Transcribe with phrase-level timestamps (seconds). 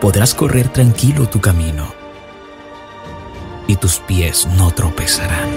[0.00, 1.92] Podrás correr tranquilo tu camino
[3.66, 5.50] y tus pies no tropezarán.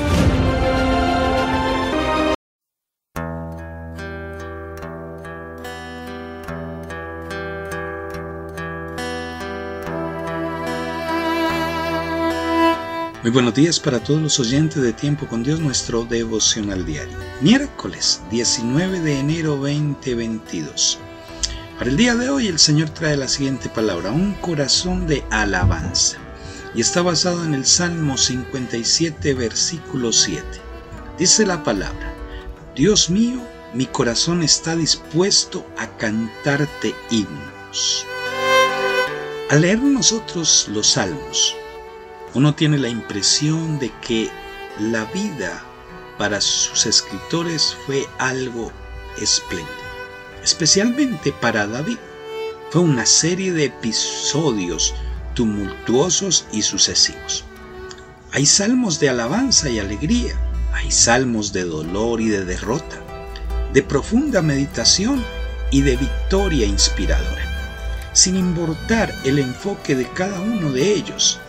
[13.21, 17.17] Muy buenos días para todos los oyentes de Tiempo con Dios, nuestro devocional diario.
[17.39, 20.99] Miércoles 19 de enero 2022.
[21.83, 26.17] Para el día de hoy el Señor trae la siguiente palabra, un corazón de alabanza.
[26.73, 30.41] Y está basado en el Salmo 57, versículo 7.
[31.17, 32.13] Dice la palabra,
[32.73, 33.41] Dios mío,
[33.73, 38.05] mi corazón está dispuesto a cantarte himnos.
[39.49, 41.53] Al leer nosotros los salmos,
[42.33, 44.31] uno tiene la impresión de que
[44.79, 45.65] la vida
[46.17, 48.71] para sus escritores fue algo
[49.17, 49.82] espléndido,
[50.43, 51.97] especialmente para David.
[52.71, 54.93] Fue una serie de episodios
[55.33, 57.45] tumultuosos y sucesivos.
[58.31, 60.35] Hay salmos de alabanza y alegría,
[60.73, 62.97] hay salmos de dolor y de derrota,
[63.73, 65.23] de profunda meditación
[65.71, 67.49] y de victoria inspiradora.
[68.13, 71.39] Sin importar el enfoque de cada uno de ellos,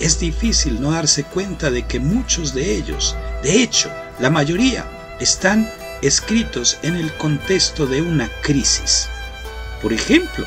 [0.00, 3.90] es difícil no darse cuenta de que muchos de ellos, de hecho,
[4.20, 4.84] la mayoría,
[5.20, 5.68] están
[6.02, 9.08] escritos en el contexto de una crisis.
[9.82, 10.46] Por ejemplo,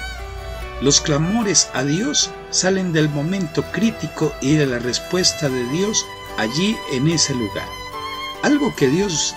[0.82, 6.06] los clamores a Dios salen del momento crítico y de la respuesta de Dios
[6.38, 7.68] allí en ese lugar.
[8.44, 9.36] Algo que Dios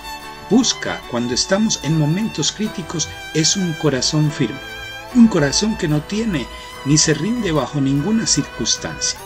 [0.49, 4.59] busca cuando estamos en momentos críticos es un corazón firme,
[5.13, 6.45] un corazón que no tiene
[6.85, 9.19] ni se rinde bajo ninguna circunstancia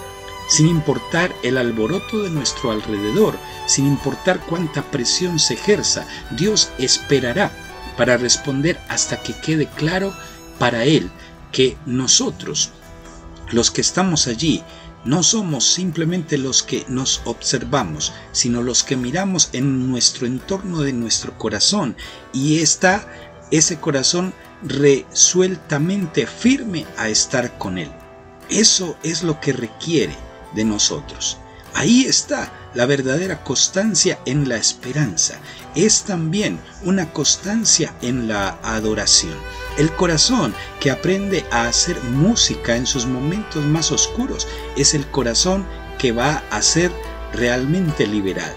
[0.49, 3.37] sin importar el alboroto de nuestro alrededor,
[3.67, 7.51] sin importar cuánta presión se ejerza, Dios esperará
[7.95, 10.11] para responder hasta que quede claro
[10.57, 11.09] para Él
[11.51, 12.71] que nosotros,
[13.51, 14.63] los que estamos allí,
[15.05, 20.93] no somos simplemente los que nos observamos, sino los que miramos en nuestro entorno de
[20.93, 21.95] nuestro corazón
[22.33, 23.07] y está
[23.51, 24.33] ese corazón
[24.63, 27.91] resueltamente firme a estar con Él.
[28.49, 31.37] Eso es lo que requiere de nosotros.
[31.73, 35.35] Ahí está la verdadera constancia en la esperanza.
[35.75, 39.35] Es también una constancia en la adoración.
[39.77, 45.65] El corazón que aprende a hacer música en sus momentos más oscuros es el corazón
[45.97, 46.91] que va a ser
[47.33, 48.55] realmente liberado.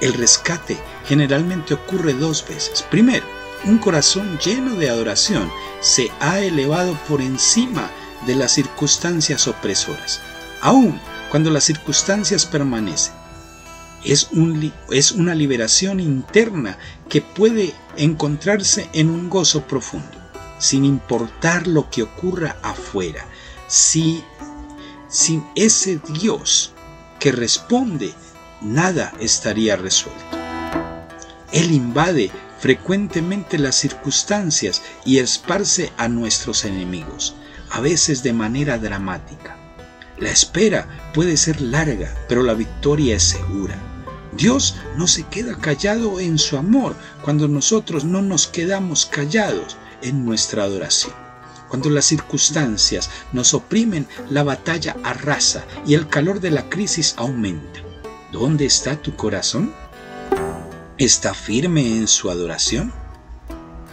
[0.00, 2.82] El rescate generalmente ocurre dos veces.
[2.90, 3.26] Primero,
[3.64, 7.90] un corazón lleno de adoración se ha elevado por encima
[8.26, 10.20] de las circunstancias opresoras.
[10.62, 10.98] Aún
[11.30, 13.14] cuando las circunstancias permanecen.
[14.04, 16.76] Es, un, es una liberación interna
[17.08, 20.18] que puede encontrarse en un gozo profundo,
[20.58, 23.24] sin importar lo que ocurra afuera.
[23.68, 24.24] Si,
[25.08, 26.72] sin ese Dios
[27.18, 28.12] que responde,
[28.60, 30.38] nada estaría resuelto.
[31.52, 37.34] Él invade frecuentemente las circunstancias y esparce a nuestros enemigos,
[37.70, 39.59] a veces de manera dramática.
[40.20, 43.76] La espera puede ser larga, pero la victoria es segura.
[44.32, 50.24] Dios no se queda callado en su amor cuando nosotros no nos quedamos callados en
[50.24, 51.14] nuestra adoración.
[51.68, 57.80] Cuando las circunstancias nos oprimen, la batalla arrasa y el calor de la crisis aumenta.
[58.30, 59.72] ¿Dónde está tu corazón?
[60.98, 62.92] ¿Está firme en su adoración?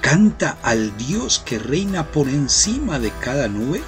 [0.02, 3.82] ¿Canta al Dios que reina por encima de cada nube?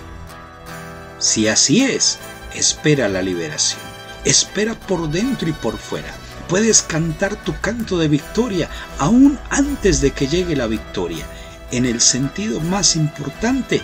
[1.19, 2.17] Si así es,
[2.53, 3.81] espera la liberación.
[4.25, 6.13] Espera por dentro y por fuera.
[6.47, 11.25] Puedes cantar tu canto de victoria aún antes de que llegue la victoria.
[11.71, 13.81] En el sentido más importante,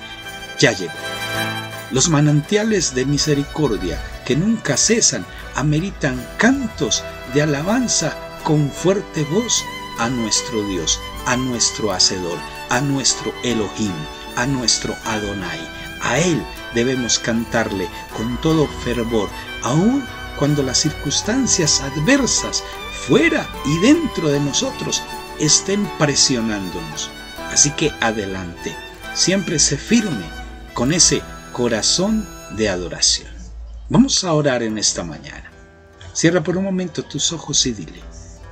[0.60, 0.94] ya llegó.
[1.92, 5.26] Los manantiales de misericordia que nunca cesan
[5.56, 7.04] ameritan cantos
[7.34, 9.64] de alabanza con fuerte voz
[10.00, 12.38] a nuestro Dios, a nuestro Hacedor,
[12.70, 13.94] a nuestro Elohim,
[14.36, 15.60] a nuestro Adonai.
[16.02, 16.44] A Él
[16.76, 19.30] debemos cantarle con todo fervor,
[19.64, 20.06] aun
[20.38, 22.64] cuando las circunstancias adversas
[23.08, 25.02] fuera y dentro de nosotros
[25.40, 27.10] estén presionándonos.
[27.52, 28.76] Así que adelante,
[29.14, 30.26] siempre se firme
[30.74, 31.22] con ese
[31.54, 33.30] corazón de adoración.
[33.90, 35.52] Vamos a orar en esta mañana.
[36.14, 38.02] Cierra por un momento tus ojos y dile,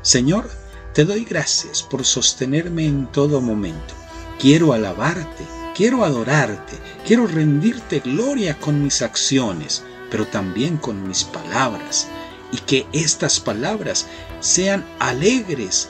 [0.02, 0.50] Señor,
[0.94, 3.94] te doy gracias por sostenerme en todo momento.
[4.40, 5.44] Quiero alabarte,
[5.74, 12.08] quiero adorarte, quiero rendirte gloria con mis acciones, pero también con mis palabras,
[12.52, 14.08] y que estas palabras
[14.40, 15.90] sean alegres,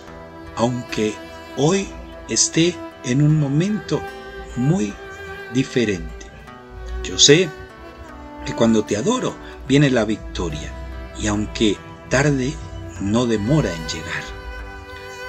[0.56, 1.14] aunque
[1.58, 1.88] hoy
[2.30, 4.02] esté en un momento
[4.56, 4.94] muy
[5.54, 6.28] diferente.
[7.04, 7.50] Yo sé
[8.46, 9.36] que cuando te adoro
[9.68, 10.72] viene la victoria,
[11.20, 11.78] y aunque
[12.10, 12.54] tarde,
[13.02, 14.24] no demora en llegar.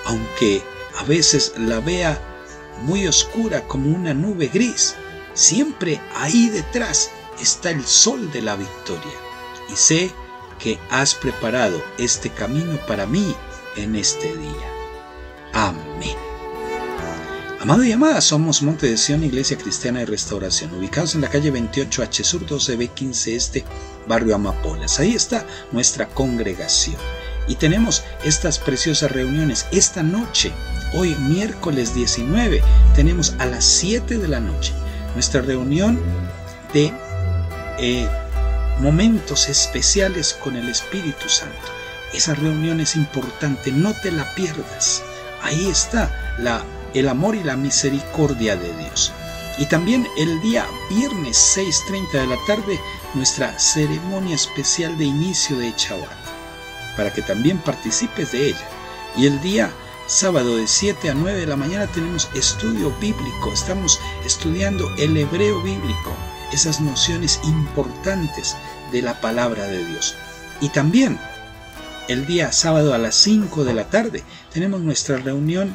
[0.07, 0.63] Aunque
[0.99, 2.21] a veces la vea
[2.83, 4.95] muy oscura como una nube gris,
[5.35, 7.11] siempre ahí detrás
[7.41, 9.13] está el sol de la victoria.
[9.73, 10.11] Y sé
[10.59, 13.35] que has preparado este camino para mí
[13.77, 14.73] en este día.
[15.53, 16.17] Amén.
[17.65, 21.51] Amado y amada, somos Monte de Sion, Iglesia Cristiana de Restauración, ubicados en la calle
[21.51, 23.65] 28H Sur 12B15 Este,
[24.07, 25.01] barrio Amapolas.
[25.01, 26.97] Ahí está nuestra congregación.
[27.49, 29.67] Y tenemos estas preciosas reuniones.
[29.73, 30.53] Esta noche,
[30.95, 32.63] hoy miércoles 19,
[32.95, 34.73] tenemos a las 7 de la noche
[35.15, 36.01] nuestra reunión
[36.73, 36.93] de
[37.79, 38.09] eh,
[38.81, 41.57] momentos especiales con el Espíritu Santo.
[42.13, 45.03] Esa reunión es importante, no te la pierdas.
[45.43, 46.65] Ahí está la,
[46.95, 49.13] el amor y la misericordia de Dios.
[49.59, 52.81] Y también el día viernes 6.30 de la tarde,
[53.15, 56.11] nuestra ceremonia especial de inicio de Chahuat,
[56.97, 58.69] para que también participes de ella.
[59.17, 59.71] Y el día
[60.07, 65.63] sábado de 7 a 9 de la mañana tenemos estudio bíblico, estamos estudiando el hebreo
[65.63, 66.15] bíblico
[66.53, 68.57] esas nociones importantes
[68.93, 70.15] de la palabra de Dios.
[70.61, 71.19] Y también
[72.09, 74.23] el día sábado a las 5 de la tarde
[74.53, 75.75] tenemos nuestra reunión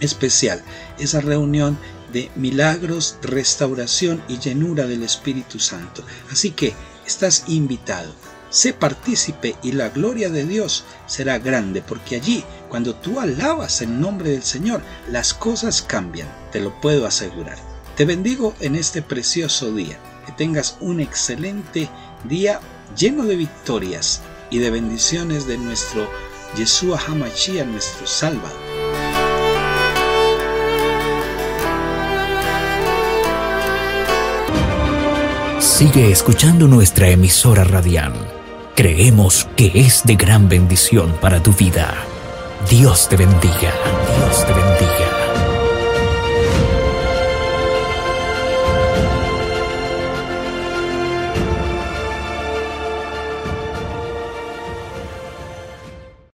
[0.00, 0.62] especial,
[0.98, 1.78] esa reunión
[2.12, 6.02] de milagros, restauración y llenura del Espíritu Santo.
[6.30, 6.74] Así que
[7.06, 8.12] estás invitado.
[8.50, 14.00] Sé partícipe y la gloria de Dios será grande, porque allí, cuando tú alabas el
[14.00, 14.80] nombre del Señor,
[15.10, 17.58] las cosas cambian, te lo puedo asegurar.
[17.96, 19.98] Te bendigo en este precioso día.
[20.24, 21.88] Que tengas un excelente
[22.24, 22.60] día
[22.96, 24.20] lleno de victorias
[24.50, 26.08] y de bendiciones de nuestro
[26.56, 28.56] Yeshua Hamashia, nuestro Salvador.
[35.60, 38.37] Sigue escuchando nuestra emisora radial.
[38.78, 41.96] Creemos que es de gran bendición para tu vida.
[42.70, 43.72] Dios te bendiga.
[44.20, 45.07] Dios te bendiga.